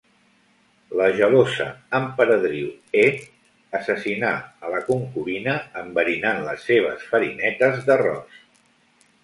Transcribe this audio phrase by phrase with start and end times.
[0.99, 1.67] La gelosa
[1.97, 3.03] Emperadriu He
[3.81, 4.33] assassinà
[4.69, 8.45] a la concubina enverinant les seves farinetes d'arròs.